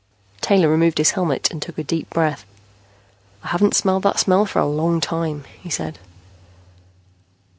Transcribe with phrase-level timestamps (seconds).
[0.41, 2.43] Taylor removed his helmet and took a deep breath.
[3.43, 5.99] "I haven't smelled that smell for a long time," he said.